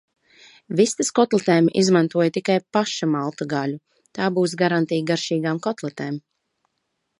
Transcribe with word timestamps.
Vistas 0.77 1.11
kotletēm 1.19 1.67
izmantoju 1.81 2.31
tikai 2.37 2.55
paša 2.77 3.09
maltu 3.17 3.49
gaļu, 3.53 3.77
tā 4.19 4.33
būs 4.41 4.59
garantija 4.65 5.07
garšīgām 5.13 5.63
kotletēm. 5.69 6.21